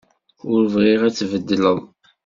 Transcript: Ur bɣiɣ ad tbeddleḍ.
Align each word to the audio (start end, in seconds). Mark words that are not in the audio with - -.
Ur 0.51 0.61
bɣiɣ 0.73 1.01
ad 1.03 1.13
tbeddleḍ. 1.15 1.79